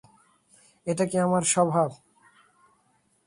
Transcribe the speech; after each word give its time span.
এই 0.87 0.95
কি 1.05 1.17
আমার 1.17 1.43
স্বভাব? 1.43 1.89